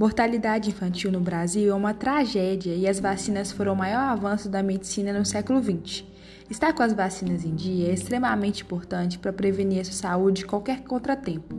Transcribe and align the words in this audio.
Mortalidade 0.00 0.70
infantil 0.70 1.12
no 1.12 1.20
Brasil 1.20 1.70
é 1.70 1.74
uma 1.74 1.92
tragédia 1.92 2.74
e 2.74 2.88
as 2.88 2.98
vacinas 2.98 3.52
foram 3.52 3.74
o 3.74 3.76
maior 3.76 4.00
avanço 4.00 4.48
da 4.48 4.62
medicina 4.62 5.12
no 5.12 5.26
século 5.26 5.62
XX. 5.62 6.04
Estar 6.48 6.72
com 6.72 6.82
as 6.82 6.94
vacinas 6.94 7.44
em 7.44 7.54
dia 7.54 7.90
é 7.90 7.92
extremamente 7.92 8.62
importante 8.62 9.18
para 9.18 9.30
prevenir 9.30 9.82
a 9.82 9.84
sua 9.84 9.92
saúde 9.92 10.40
de 10.40 10.46
qualquer 10.46 10.84
contratempo. 10.84 11.54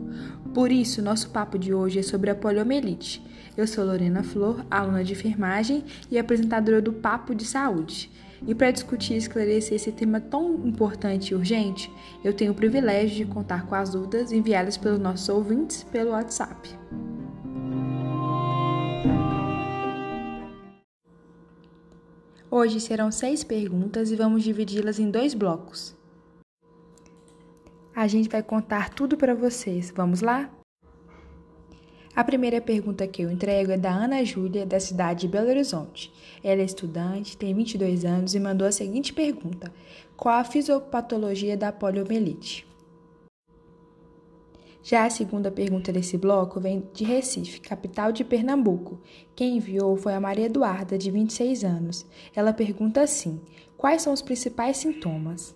Por 0.52 0.72
isso, 0.72 1.00
nosso 1.00 1.30
papo 1.30 1.56
de 1.56 1.72
hoje 1.72 2.00
é 2.00 2.02
sobre 2.02 2.30
a 2.30 2.34
poliomielite. 2.34 3.24
Eu 3.56 3.64
sou 3.64 3.84
Lorena 3.84 4.24
Flor, 4.24 4.66
aluna 4.68 5.04
de 5.04 5.12
enfermagem 5.12 5.84
e 6.10 6.18
apresentadora 6.18 6.82
do 6.82 6.92
Papo 6.92 7.36
de 7.36 7.44
Saúde. 7.44 8.10
E 8.44 8.56
para 8.56 8.72
discutir 8.72 9.14
e 9.14 9.18
esclarecer 9.18 9.76
esse 9.76 9.92
tema 9.92 10.18
tão 10.18 10.66
importante 10.66 11.28
e 11.28 11.36
urgente, 11.36 11.88
eu 12.24 12.32
tenho 12.32 12.50
o 12.50 12.56
privilégio 12.56 13.24
de 13.24 13.32
contar 13.32 13.66
com 13.66 13.76
as 13.76 13.90
dúvidas 13.90 14.32
enviadas 14.32 14.76
pelos 14.76 14.98
nossos 14.98 15.28
ouvintes 15.28 15.84
pelo 15.84 16.10
WhatsApp. 16.10 16.76
Hoje 22.54 22.80
serão 22.80 23.10
seis 23.10 23.42
perguntas 23.42 24.10
e 24.10 24.14
vamos 24.14 24.44
dividi-las 24.44 24.98
em 24.98 25.10
dois 25.10 25.32
blocos. 25.32 25.96
A 27.96 28.06
gente 28.06 28.28
vai 28.28 28.42
contar 28.42 28.90
tudo 28.90 29.16
para 29.16 29.34
vocês. 29.34 29.90
Vamos 29.96 30.20
lá? 30.20 30.50
A 32.14 32.22
primeira 32.22 32.60
pergunta 32.60 33.06
que 33.06 33.22
eu 33.22 33.30
entrego 33.30 33.72
é 33.72 33.78
da 33.78 33.90
Ana 33.90 34.22
Júlia, 34.22 34.66
da 34.66 34.78
cidade 34.78 35.22
de 35.22 35.28
Belo 35.28 35.48
Horizonte. 35.48 36.12
Ela 36.44 36.60
é 36.60 36.64
estudante, 36.66 37.38
tem 37.38 37.54
22 37.54 38.04
anos 38.04 38.34
e 38.34 38.38
mandou 38.38 38.68
a 38.68 38.72
seguinte 38.72 39.14
pergunta: 39.14 39.72
Qual 40.14 40.34
a 40.34 40.44
fisiopatologia 40.44 41.56
da 41.56 41.72
poliomielite? 41.72 42.70
Já 44.82 45.04
a 45.04 45.10
segunda 45.10 45.48
pergunta 45.48 45.92
desse 45.92 46.18
bloco 46.18 46.58
vem 46.58 46.82
de 46.92 47.04
Recife, 47.04 47.60
capital 47.60 48.10
de 48.10 48.24
Pernambuco. 48.24 49.00
Quem 49.34 49.56
enviou 49.56 49.96
foi 49.96 50.12
a 50.12 50.20
Maria 50.20 50.46
Eduarda, 50.46 50.98
de 50.98 51.08
26 51.08 51.62
anos. 51.62 52.04
Ela 52.34 52.52
pergunta 52.52 53.00
assim: 53.00 53.40
Quais 53.76 54.02
são 54.02 54.12
os 54.12 54.20
principais 54.20 54.78
sintomas? 54.78 55.54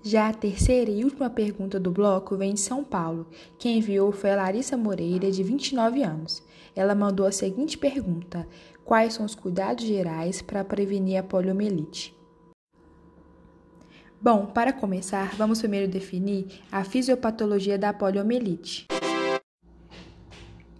Já 0.00 0.28
a 0.28 0.34
terceira 0.34 0.90
e 0.90 1.02
última 1.02 1.28
pergunta 1.28 1.80
do 1.80 1.90
bloco 1.90 2.36
vem 2.36 2.54
de 2.54 2.60
São 2.60 2.84
Paulo. 2.84 3.26
Quem 3.58 3.78
enviou 3.78 4.12
foi 4.12 4.30
a 4.30 4.36
Larissa 4.36 4.76
Moreira, 4.76 5.30
de 5.30 5.42
29 5.42 6.04
anos. 6.04 6.42
Ela 6.76 6.94
mandou 6.94 7.26
a 7.26 7.32
seguinte 7.32 7.76
pergunta: 7.76 8.46
Quais 8.84 9.14
são 9.14 9.26
os 9.26 9.34
cuidados 9.34 9.84
gerais 9.84 10.40
para 10.40 10.62
prevenir 10.62 11.18
a 11.18 11.22
poliomielite? 11.22 12.14
Bom, 14.24 14.46
para 14.46 14.72
começar, 14.72 15.36
vamos 15.36 15.58
primeiro 15.58 15.86
definir 15.86 16.46
a 16.72 16.82
fisiopatologia 16.82 17.76
da 17.76 17.92
poliomielite. 17.92 18.86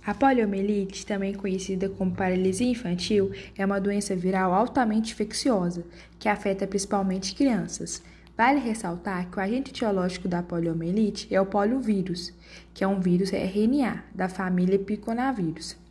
A 0.03 0.14
poliomielite, 0.14 1.05
também 1.05 1.34
conhecida 1.34 1.91
como 1.91 2.17
paralisia 2.17 2.70
infantil, 2.70 3.33
é 3.55 3.67
uma 3.67 3.78
doença 3.78 4.17
viral 4.17 4.55
altamente 4.55 5.12
infecciosa 5.12 5.84
que 6.19 6.27
afeta 6.27 6.67
principalmente 6.67 7.34
crianças. 7.34 8.03
Vale 8.34 8.61
ressaltar 8.61 9.31
que 9.31 9.36
o 9.36 9.42
agente 9.42 9.73
etiológico 9.73 10.27
da 10.27 10.42
poliomielite 10.42 11.29
é 11.31 11.39
o 11.39 11.45
poliovírus, 11.45 12.33
que 12.73 12.83
é 12.83 12.89
um 12.89 12.98
vírus 12.98 13.31
RNA 13.31 14.05
da 14.14 14.27
família 14.27 14.79
piconavírus. 14.79 15.84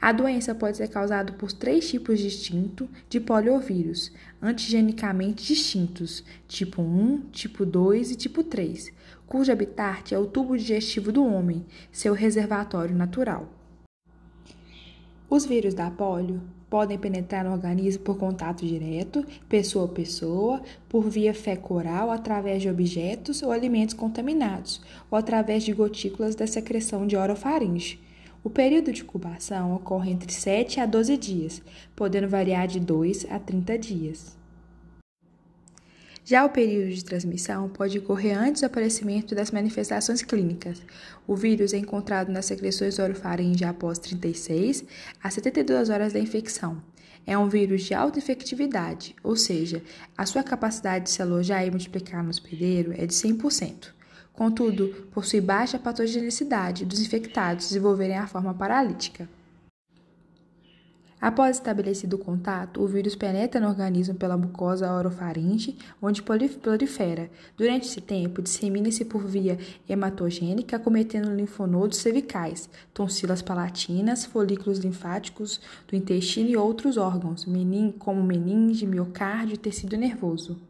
A 0.00 0.12
doença 0.12 0.54
pode 0.54 0.76
ser 0.76 0.88
causada 0.88 1.32
por 1.32 1.50
três 1.50 1.90
tipos 1.90 2.20
distintos 2.20 2.88
de 3.08 3.18
poliovírus, 3.18 4.12
antigenicamente 4.40 5.44
distintos, 5.44 6.24
tipo 6.46 6.80
1, 6.80 7.30
tipo 7.32 7.66
2 7.66 8.12
e 8.12 8.14
tipo 8.14 8.44
3, 8.44 8.92
cujo 9.26 9.50
habitat 9.50 10.14
é 10.14 10.18
o 10.18 10.26
tubo 10.26 10.56
digestivo 10.56 11.10
do 11.10 11.24
homem, 11.26 11.66
seu 11.90 12.14
reservatório 12.14 12.94
natural. 12.94 13.52
Os 15.28 15.44
vírus 15.44 15.74
da 15.74 15.90
polio 15.90 16.40
podem 16.70 16.96
penetrar 16.96 17.44
no 17.44 17.52
organismo 17.52 18.04
por 18.04 18.16
contato 18.16 18.64
direto, 18.64 19.26
pessoa 19.48 19.86
a 19.86 19.88
pessoa, 19.88 20.62
por 20.88 21.10
via 21.10 21.34
fecal 21.34 22.10
através 22.10 22.62
de 22.62 22.70
objetos 22.70 23.42
ou 23.42 23.50
alimentos 23.50 23.94
contaminados, 23.94 24.80
ou 25.10 25.18
através 25.18 25.64
de 25.64 25.72
gotículas 25.72 26.36
da 26.36 26.46
secreção 26.46 27.04
de 27.04 27.16
orofaringe. 27.16 28.00
O 28.48 28.50
período 28.50 28.90
de 28.90 29.02
incubação 29.02 29.74
ocorre 29.74 30.10
entre 30.10 30.32
7 30.32 30.80
a 30.80 30.86
12 30.86 31.18
dias, 31.18 31.60
podendo 31.94 32.26
variar 32.26 32.66
de 32.66 32.80
2 32.80 33.26
a 33.28 33.38
30 33.38 33.78
dias. 33.78 34.38
Já 36.24 36.46
o 36.46 36.48
período 36.48 36.90
de 36.94 37.04
transmissão 37.04 37.68
pode 37.68 37.98
ocorrer 37.98 38.38
antes 38.38 38.62
do 38.62 38.64
aparecimento 38.64 39.34
das 39.34 39.50
manifestações 39.50 40.22
clínicas. 40.22 40.80
O 41.26 41.36
vírus 41.36 41.74
é 41.74 41.76
encontrado 41.76 42.32
nas 42.32 42.46
secreções 42.46 42.98
orofaringe 42.98 43.66
após 43.66 43.98
36 43.98 44.82
a 45.22 45.28
72 45.28 45.90
horas 45.90 46.14
da 46.14 46.18
infecção. 46.18 46.82
É 47.26 47.36
um 47.36 47.50
vírus 47.50 47.82
de 47.82 47.92
alta 47.92 48.18
infectividade, 48.18 49.14
ou 49.22 49.36
seja, 49.36 49.82
a 50.16 50.24
sua 50.24 50.42
capacidade 50.42 51.04
de 51.04 51.10
se 51.10 51.20
alojar 51.20 51.66
e 51.66 51.70
multiplicar 51.70 52.24
no 52.24 52.30
hospedeiro 52.30 52.94
é 52.96 53.04
de 53.04 53.12
100%. 53.12 53.97
Contudo, 54.38 55.08
possui 55.10 55.40
baixa 55.40 55.80
patogenicidade 55.80 56.84
dos 56.84 57.00
infectados 57.00 57.66
desenvolverem 57.66 58.16
a 58.16 58.28
forma 58.28 58.54
paralítica. 58.54 59.28
Após 61.20 61.56
estabelecido 61.56 62.14
o 62.14 62.20
contato, 62.20 62.80
o 62.80 62.86
vírus 62.86 63.16
penetra 63.16 63.60
no 63.60 63.66
organismo 63.66 64.14
pela 64.14 64.36
mucosa 64.36 64.92
orofaringe, 64.92 65.76
onde 66.00 66.22
prolifera. 66.22 67.28
Durante 67.56 67.88
esse 67.88 68.00
tempo, 68.00 68.40
dissemina-se 68.40 69.04
por 69.06 69.26
via 69.26 69.58
hematogênica, 69.88 70.78
cometendo 70.78 71.34
linfonodos 71.34 71.98
cervicais, 71.98 72.70
tonsilas 72.94 73.42
palatinas, 73.42 74.24
folículos 74.24 74.78
linfáticos 74.78 75.60
do 75.88 75.96
intestino 75.96 76.48
e 76.48 76.56
outros 76.56 76.96
órgãos, 76.96 77.44
como 77.98 78.22
meninge, 78.22 78.86
miocárdio 78.86 79.54
e 79.54 79.58
tecido 79.58 79.96
nervoso. 79.96 80.67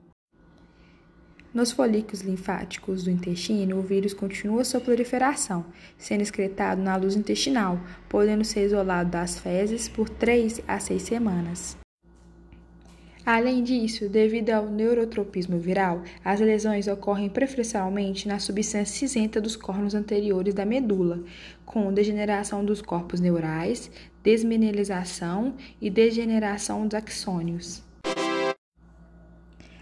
Nos 1.58 1.72
folículos 1.72 2.20
linfáticos 2.20 3.02
do 3.02 3.10
intestino, 3.10 3.80
o 3.80 3.82
vírus 3.82 4.14
continua 4.14 4.62
sua 4.64 4.80
proliferação, 4.80 5.66
sendo 5.96 6.22
excretado 6.22 6.80
na 6.80 6.94
luz 6.94 7.16
intestinal, 7.16 7.80
podendo 8.08 8.44
ser 8.44 8.64
isolado 8.64 9.10
das 9.10 9.40
fezes 9.40 9.88
por 9.88 10.08
3 10.08 10.62
a 10.68 10.78
6 10.78 11.02
semanas. 11.02 11.76
Além 13.26 13.64
disso, 13.64 14.08
devido 14.08 14.50
ao 14.50 14.70
neurotropismo 14.70 15.58
viral, 15.58 16.04
as 16.24 16.38
lesões 16.38 16.86
ocorrem 16.86 17.28
preferencialmente 17.28 18.28
na 18.28 18.38
substância 18.38 18.96
cinzenta 18.96 19.40
dos 19.40 19.56
cornos 19.56 19.96
anteriores 19.96 20.54
da 20.54 20.64
medula, 20.64 21.24
com 21.66 21.92
degeneração 21.92 22.64
dos 22.64 22.80
corpos 22.80 23.18
neurais, 23.18 23.90
desmineralização 24.22 25.56
e 25.80 25.90
degeneração 25.90 26.86
dos 26.86 26.94
axônios. 26.94 27.87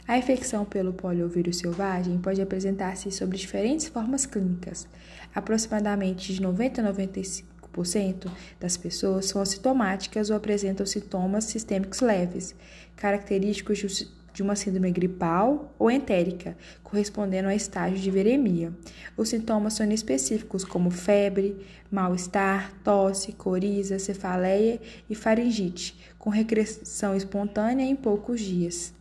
A 0.09 0.17
infecção 0.17 0.65
pelo 0.65 0.93
poliovírus 0.93 1.59
selvagem 1.59 2.17
pode 2.19 2.41
apresentar-se 2.41 3.11
sob 3.11 3.37
diferentes 3.37 3.89
formas 3.89 4.25
clínicas. 4.25 4.87
Aproximadamente 5.34 6.33
de 6.33 6.41
90 6.41 6.81
a 6.81 6.93
95% 6.94 8.31
das 8.61 8.77
pessoas 8.77 9.27
são 9.27 9.43
assintomáticas 9.43 10.31
ou 10.31 10.37
apresentam 10.37 10.87
sintomas 10.87 11.47
sistêmicos 11.47 12.00
leves, 12.00 12.55
característicos 12.95 14.09
de 14.33 14.43
uma 14.45 14.55
síndrome 14.55 14.93
gripal 14.93 15.75
ou 15.77 15.91
entérica, 15.91 16.56
correspondendo 16.84 17.49
a 17.49 17.55
estágio 17.56 17.99
de 17.99 18.11
viremia. 18.11 18.72
Os 19.16 19.31
sintomas 19.31 19.72
são 19.72 19.91
específicos 19.91 20.62
como 20.62 20.89
febre, 20.89 21.66
mal-estar, 21.91 22.72
tosse, 22.84 23.33
coriza, 23.33 23.99
cefaleia 23.99 24.81
e 25.11 25.16
faringite, 25.16 25.99
com 26.16 26.31
regressão 26.31 27.16
espontânea 27.16 27.84
em 27.84 27.97
poucos 27.97 28.41
dias. 28.41 28.95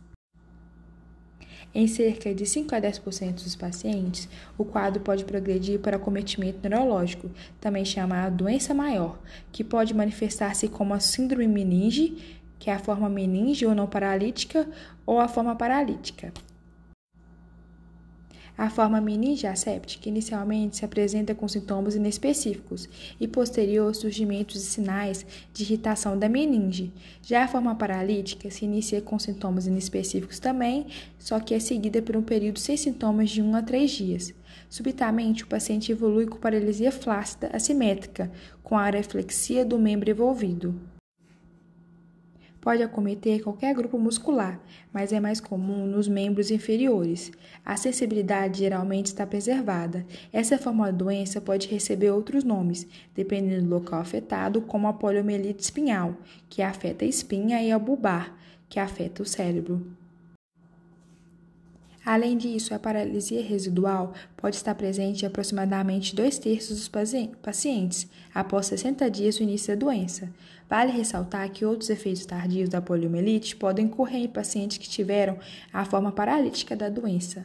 Em 1.74 1.86
cerca 1.86 2.34
de 2.34 2.46
5 2.46 2.74
a 2.74 2.80
10% 2.80 3.42
dos 3.44 3.54
pacientes, 3.54 4.28
o 4.56 4.64
quadro 4.64 5.00
pode 5.00 5.24
progredir 5.24 5.78
para 5.78 5.96
acometimento 5.96 6.66
neurológico, 6.66 7.30
também 7.60 7.84
chamado 7.84 8.36
doença 8.36 8.72
maior, 8.72 9.18
que 9.52 9.62
pode 9.62 9.92
manifestar-se 9.92 10.68
como 10.68 10.94
a 10.94 11.00
síndrome 11.00 11.46
meninge, 11.46 12.40
que 12.58 12.70
é 12.70 12.74
a 12.74 12.78
forma 12.78 13.08
meninge 13.08 13.66
ou 13.66 13.74
não 13.74 13.86
paralítica, 13.86 14.66
ou 15.04 15.20
a 15.20 15.28
forma 15.28 15.54
paralítica. 15.54 16.32
A 18.58 18.70
forma 18.70 19.02
meninge 19.02 19.46
asséptica 19.46 20.08
inicialmente 20.08 20.78
se 20.78 20.84
apresenta 20.84 21.34
com 21.34 21.46
sintomas 21.46 21.94
inespecíficos 21.94 22.88
e 23.20 23.28
posterior 23.28 23.94
surgimentos 23.94 24.54
de 24.54 24.66
sinais 24.66 25.26
de 25.52 25.62
irritação 25.62 26.18
da 26.18 26.26
meninge. 26.26 26.90
Já 27.20 27.44
a 27.44 27.48
forma 27.48 27.74
paralítica 27.74 28.50
se 28.50 28.64
inicia 28.64 29.02
com 29.02 29.18
sintomas 29.18 29.66
inespecíficos 29.66 30.38
também, 30.38 30.86
só 31.18 31.38
que 31.38 31.52
é 31.52 31.58
seguida 31.58 32.00
por 32.00 32.16
um 32.16 32.22
período 32.22 32.58
sem 32.58 32.78
sintomas 32.78 33.28
de 33.28 33.42
1 33.42 33.56
a 33.56 33.62
3 33.62 33.90
dias. 33.90 34.34
Subitamente, 34.70 35.44
o 35.44 35.46
paciente 35.46 35.92
evolui 35.92 36.26
com 36.26 36.38
paralisia 36.38 36.90
flácida 36.90 37.50
assimétrica, 37.52 38.32
com 38.62 38.76
a 38.76 38.84
areflexia 38.84 39.66
do 39.66 39.78
membro 39.78 40.10
envolvido. 40.10 40.95
Pode 42.66 42.82
acometer 42.82 43.44
qualquer 43.44 43.72
grupo 43.72 43.96
muscular, 43.96 44.60
mas 44.92 45.12
é 45.12 45.20
mais 45.20 45.40
comum 45.40 45.86
nos 45.86 46.08
membros 46.08 46.50
inferiores. 46.50 47.30
A 47.64 47.76
sensibilidade 47.76 48.58
geralmente 48.58 49.06
está 49.06 49.24
preservada. 49.24 50.04
Essa 50.32 50.58
forma 50.58 50.86
da 50.86 50.90
doença 50.90 51.40
pode 51.40 51.68
receber 51.68 52.10
outros 52.10 52.42
nomes, 52.42 52.84
dependendo 53.14 53.62
do 53.62 53.70
local 53.70 54.00
afetado, 54.00 54.60
como 54.62 54.88
a 54.88 54.92
poliomielite 54.92 55.62
espinhal, 55.62 56.16
que 56.48 56.60
afeta 56.60 57.04
a 57.04 57.08
espinha, 57.08 57.62
e 57.62 57.70
a 57.70 57.78
bulbar, 57.78 58.36
que 58.68 58.80
afeta 58.80 59.22
o 59.22 59.26
cérebro. 59.26 59.86
Além 62.06 62.38
disso, 62.38 62.72
a 62.72 62.78
paralisia 62.78 63.42
residual 63.42 64.14
pode 64.36 64.54
estar 64.54 64.76
presente 64.76 65.24
em 65.24 65.26
aproximadamente 65.26 66.14
dois 66.14 66.38
terços 66.38 66.78
dos 66.78 66.88
pacientes 67.42 68.08
após 68.32 68.66
60 68.66 69.10
dias 69.10 69.38
do 69.38 69.42
início 69.42 69.74
da 69.74 69.84
doença. 69.84 70.32
Vale 70.70 70.92
ressaltar 70.92 71.50
que 71.50 71.64
outros 71.64 71.90
efeitos 71.90 72.24
tardios 72.24 72.68
da 72.68 72.80
poliomielite 72.80 73.56
podem 73.56 73.86
ocorrer 73.86 74.22
em 74.22 74.28
pacientes 74.28 74.78
que 74.78 74.88
tiveram 74.88 75.36
a 75.72 75.84
forma 75.84 76.12
paralítica 76.12 76.76
da 76.76 76.88
doença. 76.88 77.44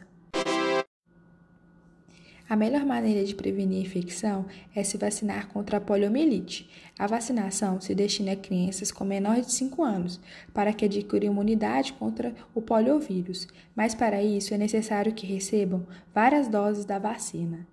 A 2.52 2.56
melhor 2.56 2.84
maneira 2.84 3.24
de 3.24 3.34
prevenir 3.34 3.80
infecção 3.80 4.44
é 4.76 4.84
se 4.84 4.98
vacinar 4.98 5.48
contra 5.48 5.78
a 5.78 5.80
poliomielite. 5.80 6.68
A 6.98 7.06
vacinação 7.06 7.80
se 7.80 7.94
destina 7.94 8.32
a 8.32 8.36
crianças 8.36 8.92
com 8.92 9.06
menor 9.06 9.40
de 9.40 9.50
5 9.50 9.82
anos, 9.82 10.20
para 10.52 10.70
que 10.74 10.84
adquiram 10.84 11.28
imunidade 11.28 11.94
contra 11.94 12.34
o 12.54 12.60
poliovírus, 12.60 13.48
mas 13.74 13.94
para 13.94 14.22
isso 14.22 14.52
é 14.52 14.58
necessário 14.58 15.14
que 15.14 15.26
recebam 15.26 15.86
várias 16.14 16.46
doses 16.46 16.84
da 16.84 16.98
vacina. 16.98 17.66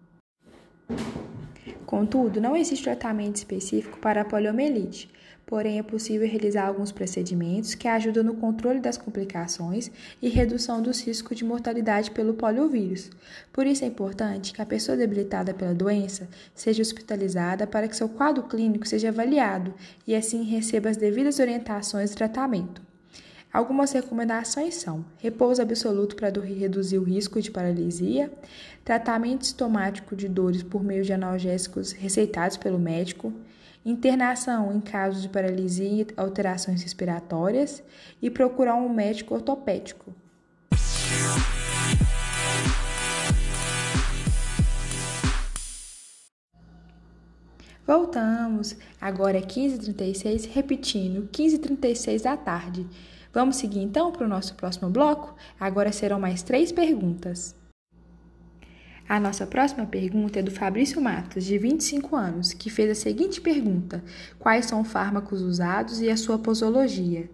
Contudo, 1.85 2.39
não 2.39 2.55
existe 2.55 2.85
tratamento 2.85 3.35
específico 3.35 3.99
para 3.99 4.21
a 4.21 4.25
poliomielite 4.25 5.09
porém 5.49 5.79
é 5.79 5.83
possível 5.83 6.27
realizar 6.27 6.67
alguns 6.67 6.91
procedimentos 6.91 7.73
que 7.73 7.87
ajudam 7.87 8.23
no 8.23 8.35
controle 8.35 8.79
das 8.79 8.99
complicações 8.99 9.89
e 10.21 10.29
redução 10.29 10.79
dos 10.79 11.01
riscos 11.01 11.35
de 11.35 11.43
mortalidade 11.43 12.11
pelo 12.11 12.35
poliovírus. 12.35 13.09
Por 13.51 13.65
isso 13.65 13.83
é 13.83 13.87
importante 13.87 14.53
que 14.53 14.61
a 14.61 14.65
pessoa 14.65 14.95
debilitada 14.95 15.51
pela 15.51 15.73
doença 15.73 16.29
seja 16.53 16.83
hospitalizada 16.83 17.65
para 17.65 17.87
que 17.87 17.95
seu 17.95 18.07
quadro 18.07 18.43
clínico 18.43 18.87
seja 18.87 19.09
avaliado 19.09 19.73
e 20.05 20.15
assim 20.15 20.43
receba 20.43 20.87
as 20.87 20.97
devidas 20.97 21.39
orientações 21.39 22.11
de 22.11 22.17
tratamento. 22.17 22.79
Algumas 23.51 23.91
recomendações 23.91 24.75
são: 24.75 25.03
repouso 25.17 25.63
absoluto 25.63 26.15
para 26.15 26.29
reduzir 26.29 26.99
o 26.99 27.03
risco 27.03 27.41
de 27.41 27.49
paralisia, 27.49 28.31
tratamento 28.85 29.47
sintomático 29.47 30.15
de 30.15 30.27
dores 30.29 30.61
por 30.61 30.83
meio 30.83 31.03
de 31.03 31.11
analgésicos 31.11 31.91
receitados 31.91 32.55
pelo 32.55 32.77
médico, 32.77 33.33
internação 33.91 34.73
em 34.73 34.79
casos 34.79 35.21
de 35.21 35.29
paralisia 35.29 35.87
e 36.03 36.07
alterações 36.15 36.83
respiratórias 36.83 37.83
e 38.21 38.29
procurar 38.29 38.75
um 38.75 38.89
médico 38.89 39.33
ortopédico. 39.33 40.13
Voltamos. 47.85 48.77
Agora 49.01 49.39
é 49.39 49.41
15h36, 49.41 50.47
repetindo, 50.53 51.27
15h36 51.31 52.21
da 52.21 52.37
tarde. 52.37 52.85
Vamos 53.33 53.55
seguir 53.55 53.79
então 53.79 54.11
para 54.11 54.25
o 54.25 54.29
nosso 54.29 54.53
próximo 54.53 54.89
bloco? 54.91 55.35
Agora 55.59 55.91
serão 55.91 56.19
mais 56.19 56.43
três 56.43 56.71
perguntas. 56.71 57.58
A 59.09 59.19
nossa 59.19 59.47
próxima 59.47 59.87
pergunta 59.87 60.37
é 60.37 60.43
do 60.43 60.51
Fabrício 60.51 61.01
Matos, 61.01 61.43
de 61.43 61.57
25 61.57 62.15
anos, 62.15 62.53
que 62.53 62.69
fez 62.69 62.91
a 62.91 62.93
seguinte 62.93 63.41
pergunta: 63.41 64.03
Quais 64.37 64.67
são 64.67 64.81
os 64.81 64.91
fármacos 64.91 65.41
usados 65.41 65.99
e 65.99 66.11
a 66.11 66.15
sua 66.15 66.37
posologia? 66.37 67.27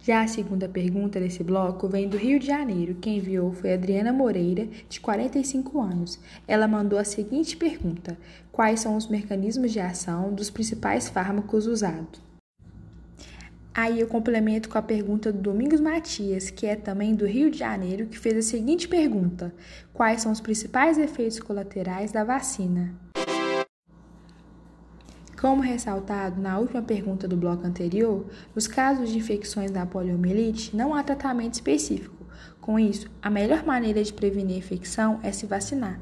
Já 0.00 0.22
a 0.22 0.28
segunda 0.28 0.68
pergunta 0.68 1.18
desse 1.18 1.42
bloco 1.42 1.88
vem 1.88 2.08
do 2.08 2.16
Rio 2.16 2.38
de 2.38 2.46
Janeiro. 2.46 2.94
Quem 3.00 3.16
enviou 3.16 3.50
foi 3.50 3.74
Adriana 3.74 4.12
Moreira, 4.12 4.68
de 4.88 5.00
45 5.00 5.80
anos. 5.80 6.20
Ela 6.46 6.68
mandou 6.68 7.00
a 7.00 7.04
seguinte 7.04 7.56
pergunta: 7.56 8.16
Quais 8.52 8.78
são 8.78 8.96
os 8.96 9.08
mecanismos 9.08 9.72
de 9.72 9.80
ação 9.80 10.32
dos 10.32 10.50
principais 10.50 11.08
fármacos 11.08 11.66
usados? 11.66 12.25
Aí 13.76 14.00
eu 14.00 14.06
complemento 14.06 14.70
com 14.70 14.78
a 14.78 14.82
pergunta 14.82 15.30
do 15.30 15.38
Domingos 15.38 15.82
Matias, 15.82 16.48
que 16.48 16.64
é 16.64 16.74
também 16.74 17.14
do 17.14 17.26
Rio 17.26 17.50
de 17.50 17.58
Janeiro, 17.58 18.06
que 18.06 18.18
fez 18.18 18.34
a 18.38 18.40
seguinte 18.40 18.88
pergunta: 18.88 19.54
Quais 19.92 20.22
são 20.22 20.32
os 20.32 20.40
principais 20.40 20.96
efeitos 20.96 21.38
colaterais 21.38 22.10
da 22.10 22.24
vacina? 22.24 22.94
Como 25.38 25.60
ressaltado 25.60 26.40
na 26.40 26.58
última 26.58 26.80
pergunta 26.80 27.28
do 27.28 27.36
bloco 27.36 27.66
anterior, 27.66 28.24
nos 28.54 28.66
casos 28.66 29.10
de 29.10 29.18
infecções 29.18 29.70
da 29.70 29.84
poliomielite 29.84 30.74
não 30.74 30.94
há 30.94 31.02
tratamento 31.02 31.52
específico. 31.52 32.26
Com 32.62 32.78
isso, 32.78 33.10
a 33.20 33.28
melhor 33.28 33.62
maneira 33.66 34.02
de 34.02 34.10
prevenir 34.10 34.54
a 34.54 34.58
infecção 34.58 35.20
é 35.22 35.30
se 35.32 35.44
vacinar. 35.44 36.00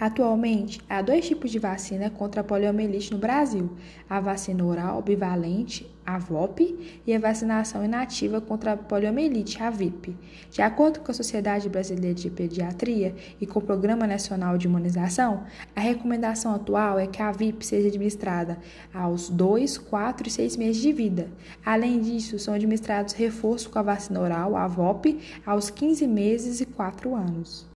Atualmente, 0.00 0.80
há 0.88 1.02
dois 1.02 1.26
tipos 1.26 1.50
de 1.50 1.58
vacina 1.58 2.08
contra 2.08 2.40
a 2.40 2.44
poliomielite 2.44 3.12
no 3.12 3.18
Brasil: 3.18 3.76
a 4.08 4.18
vacina 4.18 4.64
oral 4.64 5.02
bivalente, 5.02 5.94
a 6.06 6.18
VOP, 6.18 7.00
e 7.06 7.12
a 7.14 7.18
vacinação 7.18 7.84
inativa 7.84 8.40
contra 8.40 8.72
a 8.72 8.76
poliomielite, 8.76 9.62
a 9.62 9.70
VIP. 9.70 10.16
De 10.50 10.62
acordo 10.62 11.00
com 11.00 11.10
a 11.10 11.14
Sociedade 11.14 11.68
Brasileira 11.68 12.14
de 12.14 12.30
Pediatria 12.30 13.14
e 13.40 13.46
com 13.46 13.58
o 13.58 13.62
Programa 13.62 14.06
Nacional 14.06 14.56
de 14.56 14.66
Imunização, 14.66 15.44
a 15.74 15.80
recomendação 15.80 16.54
atual 16.54 16.98
é 16.98 17.06
que 17.06 17.20
a 17.20 17.32
VIP 17.32 17.66
seja 17.66 17.88
administrada 17.88 18.58
aos 18.94 19.28
2, 19.28 19.78
4 19.78 20.28
e 20.28 20.30
6 20.30 20.56
meses 20.56 20.80
de 20.80 20.92
vida. 20.92 21.28
Além 21.64 22.00
disso, 22.00 22.38
são 22.38 22.54
administrados 22.54 23.12
reforços 23.14 23.66
com 23.66 23.78
a 23.78 23.82
vacina 23.82 24.20
oral, 24.20 24.56
a 24.56 24.66
VOP, 24.66 25.18
aos 25.44 25.70
15 25.70 26.06
meses 26.06 26.60
e 26.60 26.66
4 26.66 27.14
anos. 27.14 27.75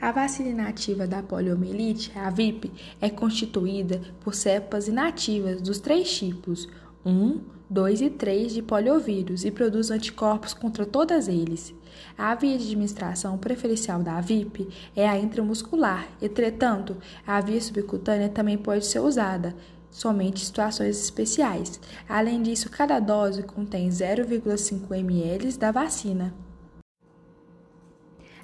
A 0.00 0.12
vacina 0.12 0.48
inativa 0.48 1.06
da 1.06 1.22
poliomielite, 1.22 2.10
a 2.16 2.30
VIP, 2.30 2.72
é 3.02 3.10
constituída 3.10 4.00
por 4.20 4.34
cepas 4.34 4.88
inativas 4.88 5.60
dos 5.60 5.78
três 5.78 6.10
tipos 6.10 6.66
1, 7.04 7.38
2 7.68 8.00
e 8.00 8.08
3 8.08 8.54
de 8.54 8.62
poliovírus 8.62 9.44
e 9.44 9.50
produz 9.50 9.90
anticorpos 9.90 10.54
contra 10.54 10.86
todas 10.86 11.28
eles. 11.28 11.74
A 12.16 12.34
via 12.34 12.56
de 12.56 12.64
administração 12.64 13.36
preferencial 13.36 14.02
da 14.02 14.18
VIP 14.22 14.70
é 14.96 15.06
a 15.06 15.18
intramuscular, 15.18 16.08
entretanto, 16.22 16.96
a 17.26 17.38
via 17.42 17.60
subcutânea 17.60 18.30
também 18.30 18.56
pode 18.56 18.86
ser 18.86 19.00
usada, 19.00 19.54
somente 19.90 20.42
em 20.42 20.46
situações 20.46 20.98
especiais. 20.98 21.78
Além 22.08 22.40
disso, 22.40 22.70
cada 22.70 22.98
dose 23.00 23.42
contém 23.42 23.90
0,5 23.90 24.92
ml 24.92 25.58
da 25.58 25.70
vacina. 25.70 26.32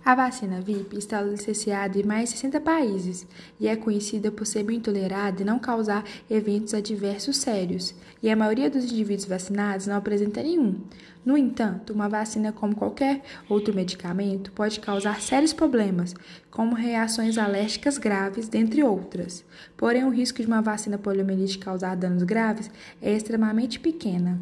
A 0.06 0.14
vacina 0.14 0.60
VIP 0.60 0.98
está 0.98 1.20
licenciada 1.20 1.98
em 1.98 2.04
mais 2.04 2.28
de 2.28 2.36
60 2.36 2.60
países 2.60 3.26
e 3.58 3.66
é 3.66 3.74
conhecida 3.74 4.30
por 4.30 4.46
ser 4.46 4.62
bem 4.62 4.78
tolerada 4.78 5.42
e 5.42 5.44
não 5.44 5.58
causar 5.58 6.04
eventos 6.30 6.74
adversos 6.74 7.38
sérios, 7.38 7.92
e 8.22 8.30
a 8.30 8.36
maioria 8.36 8.70
dos 8.70 8.84
indivíduos 8.84 9.26
vacinados 9.26 9.88
não 9.88 9.96
apresenta 9.96 10.44
nenhum. 10.44 10.80
No 11.24 11.36
entanto, 11.36 11.92
uma 11.92 12.08
vacina, 12.08 12.52
como 12.52 12.76
qualquer 12.76 13.20
outro 13.48 13.74
medicamento, 13.74 14.52
pode 14.52 14.78
causar 14.78 15.20
sérios 15.20 15.52
problemas, 15.52 16.14
como 16.52 16.76
reações 16.76 17.36
alérgicas 17.36 17.98
graves, 17.98 18.48
dentre 18.48 18.84
outras. 18.84 19.44
Porém, 19.76 20.04
o 20.04 20.10
risco 20.10 20.40
de 20.40 20.46
uma 20.46 20.62
vacina 20.62 20.96
poliomielite 20.96 21.58
causar 21.58 21.96
danos 21.96 22.22
graves 22.22 22.70
é 23.02 23.12
extremamente 23.12 23.80
pequena. 23.80 24.40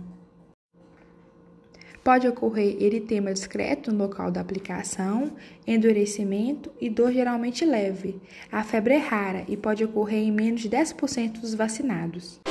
Pode 2.04 2.28
ocorrer 2.28 2.76
eritema 2.82 3.32
discreto 3.32 3.90
no 3.90 3.96
local 3.96 4.30
da 4.30 4.42
aplicação, 4.42 5.32
endurecimento 5.66 6.70
e 6.78 6.90
dor 6.90 7.10
geralmente 7.10 7.64
leve. 7.64 8.20
A 8.52 8.62
febre 8.62 8.92
é 8.92 8.98
rara 8.98 9.46
e 9.48 9.56
pode 9.56 9.82
ocorrer 9.82 10.18
em 10.18 10.30
menos 10.30 10.60
de 10.60 10.68
10% 10.68 11.40
dos 11.40 11.54
vacinados. 11.54 12.42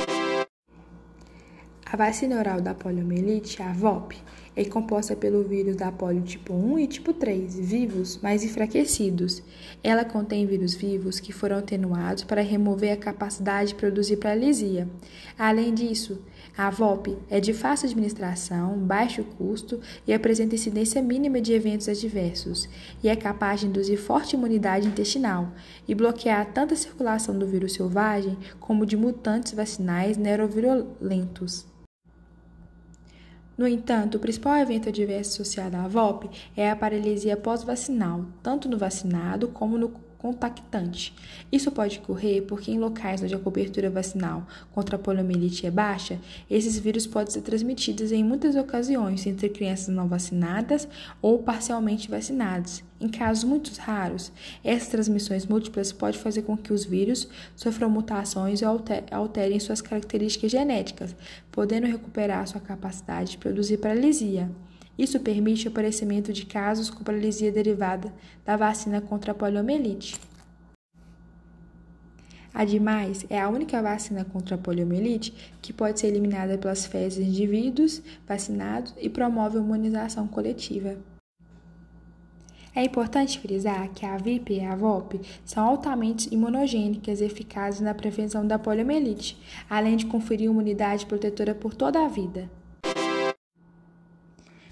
A 1.86 1.96
vacina 1.96 2.36
oral 2.36 2.60
da 2.60 2.74
poliomielite, 2.74 3.62
a 3.62 3.72
VOP, 3.72 4.16
é 4.56 4.64
composta 4.64 5.14
pelo 5.14 5.44
vírus 5.44 5.76
da 5.76 5.92
polio 5.92 6.22
tipo 6.22 6.52
1 6.52 6.80
e 6.80 6.86
tipo 6.88 7.12
3, 7.12 7.56
vivos, 7.60 8.18
mas 8.20 8.42
enfraquecidos. 8.42 9.40
Ela 9.82 10.04
contém 10.04 10.44
vírus 10.46 10.74
vivos 10.74 11.20
que 11.20 11.32
foram 11.32 11.58
atenuados 11.58 12.24
para 12.24 12.42
remover 12.42 12.92
a 12.92 12.96
capacidade 12.96 13.68
de 13.68 13.74
produzir 13.76 14.16
paralisia. 14.16 14.88
Além 15.38 15.72
disso, 15.72 16.20
a 16.56 16.70
VOP 16.70 17.16
é 17.28 17.40
de 17.40 17.52
fácil 17.52 17.88
administração, 17.88 18.78
baixo 18.78 19.24
custo 19.36 19.80
e 20.06 20.12
apresenta 20.12 20.54
incidência 20.54 21.02
mínima 21.02 21.40
de 21.40 21.52
eventos 21.52 21.88
adversos, 21.88 22.68
e 23.02 23.08
é 23.08 23.16
capaz 23.16 23.60
de 23.60 23.66
induzir 23.66 23.98
forte 23.98 24.36
imunidade 24.36 24.86
intestinal 24.86 25.52
e 25.86 25.94
bloquear 25.94 26.52
tanto 26.52 26.74
a 26.74 26.76
circulação 26.76 27.38
do 27.38 27.46
vírus 27.46 27.74
selvagem 27.74 28.38
como 28.60 28.86
de 28.86 28.96
mutantes 28.96 29.52
vacinais 29.52 30.16
neurovirulentos. 30.16 31.66
No 33.56 33.68
entanto, 33.68 34.16
o 34.16 34.20
principal 34.20 34.56
evento 34.56 34.88
adverso 34.88 35.42
associado 35.42 35.76
à 35.76 35.86
VOP 35.86 36.28
é 36.56 36.68
a 36.68 36.74
paralisia 36.74 37.36
pós-vacinal, 37.36 38.26
tanto 38.42 38.68
no 38.68 38.76
vacinado 38.76 39.46
como 39.46 39.78
no 39.78 39.88
contactante. 40.24 41.14
Isso 41.52 41.70
pode 41.70 41.98
ocorrer 41.98 42.44
porque 42.44 42.70
em 42.70 42.78
locais 42.78 43.22
onde 43.22 43.34
a 43.34 43.38
cobertura 43.38 43.90
vacinal 43.90 44.46
contra 44.72 44.96
a 44.96 44.98
poliomielite 44.98 45.66
é 45.66 45.70
baixa, 45.70 46.18
esses 46.50 46.78
vírus 46.78 47.06
podem 47.06 47.30
ser 47.30 47.42
transmitidos 47.42 48.10
em 48.10 48.24
muitas 48.24 48.56
ocasiões 48.56 49.26
entre 49.26 49.50
crianças 49.50 49.94
não 49.94 50.08
vacinadas 50.08 50.88
ou 51.20 51.40
parcialmente 51.40 52.08
vacinadas. 52.08 52.82
Em 52.98 53.08
casos 53.08 53.44
muito 53.44 53.70
raros, 53.78 54.32
essas 54.64 54.88
transmissões 54.88 55.44
múltiplas 55.44 55.92
podem 55.92 56.18
fazer 56.18 56.40
com 56.40 56.56
que 56.56 56.72
os 56.72 56.86
vírus 56.86 57.28
sofram 57.54 57.90
mutações 57.90 58.62
e 58.62 58.64
alterem 59.10 59.60
suas 59.60 59.82
características 59.82 60.50
genéticas, 60.50 61.14
podendo 61.52 61.86
recuperar 61.86 62.48
sua 62.48 62.62
capacidade 62.62 63.32
de 63.32 63.38
produzir 63.38 63.76
paralisia. 63.76 64.50
Isso 64.98 65.18
permite 65.20 65.66
o 65.66 65.70
aparecimento 65.70 66.32
de 66.32 66.46
casos 66.46 66.88
com 66.88 67.02
paralisia 67.02 67.50
derivada 67.50 68.12
da 68.44 68.56
vacina 68.56 69.00
contra 69.00 69.32
a 69.32 69.34
poliomielite. 69.34 70.18
Ademais, 72.54 73.26
é 73.28 73.40
a 73.40 73.48
única 73.48 73.82
vacina 73.82 74.24
contra 74.24 74.54
a 74.54 74.58
poliomielite 74.58 75.34
que 75.60 75.72
pode 75.72 75.98
ser 75.98 76.06
eliminada 76.06 76.56
pelas 76.56 76.86
fezes 76.86 77.24
de 77.24 77.28
indivíduos 77.28 78.00
vacinados 78.28 78.94
e 78.96 79.08
promove 79.08 79.58
a 79.58 79.60
imunização 79.60 80.28
coletiva. 80.28 80.96
É 82.76 82.84
importante 82.84 83.38
frisar 83.38 83.88
que 83.90 84.06
a 84.06 84.16
VIP 84.16 84.54
e 84.54 84.64
a 84.64 84.74
VOP 84.74 85.20
são 85.44 85.64
altamente 85.64 86.32
imunogênicas 86.32 87.20
e 87.20 87.24
eficazes 87.24 87.80
na 87.80 87.94
prevenção 87.94 88.46
da 88.46 88.58
poliomielite, 88.58 89.36
além 89.70 89.96
de 89.96 90.06
conferir 90.06 90.46
imunidade 90.46 91.06
protetora 91.06 91.54
por 91.54 91.74
toda 91.74 92.04
a 92.04 92.08
vida. 92.08 92.50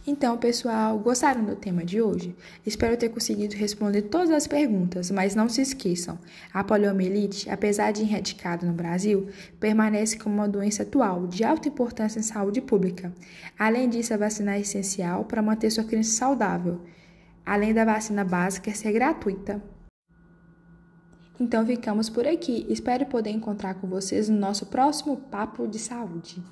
Então, 0.04 0.36
pessoal, 0.36 0.98
gostaram 0.98 1.44
do 1.44 1.54
tema 1.54 1.84
de 1.84 2.02
hoje? 2.02 2.34
Espero 2.66 2.96
ter 2.96 3.08
conseguido 3.08 3.54
responder 3.54 4.02
todas 4.02 4.30
as 4.30 4.48
perguntas, 4.48 5.12
mas 5.12 5.36
não 5.36 5.48
se 5.48 5.62
esqueçam: 5.62 6.18
a 6.52 6.64
poliomielite, 6.64 7.48
apesar 7.48 7.92
de 7.92 8.02
erradicada 8.02 8.66
no 8.66 8.72
Brasil, 8.72 9.28
permanece 9.60 10.18
como 10.18 10.34
uma 10.34 10.48
doença 10.48 10.82
atual 10.82 11.28
de 11.28 11.44
alta 11.44 11.68
importância 11.68 12.18
em 12.18 12.22
saúde 12.22 12.60
pública. 12.60 13.12
Além 13.56 13.88
disso, 13.88 14.12
a 14.12 14.16
vacina 14.16 14.56
é 14.56 14.60
essencial 14.60 15.24
para 15.24 15.40
manter 15.40 15.70
sua 15.70 15.84
criança 15.84 16.10
saudável, 16.10 16.80
além 17.46 17.72
da 17.72 17.84
vacina 17.84 18.24
básica 18.24 18.74
ser 18.74 18.90
gratuita. 18.90 19.62
Então, 21.38 21.64
ficamos 21.64 22.10
por 22.10 22.26
aqui. 22.26 22.66
Espero 22.68 23.06
poder 23.06 23.30
encontrar 23.30 23.74
com 23.74 23.86
vocês 23.86 24.28
no 24.28 24.36
nosso 24.36 24.66
próximo 24.66 25.16
Papo 25.16 25.66
de 25.68 25.78
Saúde. 25.78 26.42